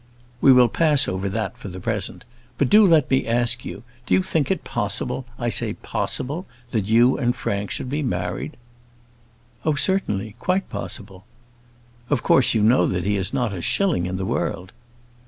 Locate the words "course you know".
12.23-12.87